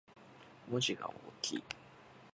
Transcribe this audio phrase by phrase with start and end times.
[0.71, 1.13] 文字が大
[1.43, 1.63] きい